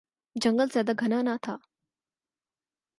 جنگل 0.35 0.67
زیادہ 0.73 0.91
گھنا 0.99 1.21
نہ 1.21 1.35
تھا 1.43 1.55